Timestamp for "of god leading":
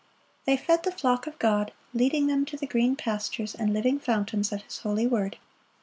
1.27-2.25